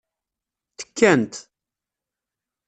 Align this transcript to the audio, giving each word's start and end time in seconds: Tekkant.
Tekkant. 0.77 1.33